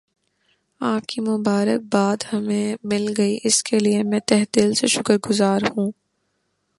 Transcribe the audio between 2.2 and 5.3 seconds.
ہمیں مل گئی اس کے لئے میں تہہ دل سے شکر